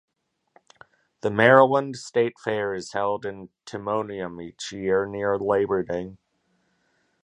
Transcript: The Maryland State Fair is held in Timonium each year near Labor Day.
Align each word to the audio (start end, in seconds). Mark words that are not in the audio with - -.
The 1.21 1.29
Maryland 1.29 1.95
State 1.95 2.39
Fair 2.39 2.73
is 2.73 2.93
held 2.93 3.23
in 3.23 3.49
Timonium 3.67 4.41
each 4.43 4.71
year 4.71 5.05
near 5.05 5.37
Labor 5.37 5.83
Day. 5.83 6.17